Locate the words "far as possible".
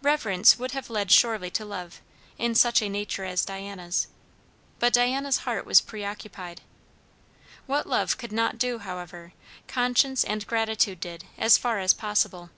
11.58-12.50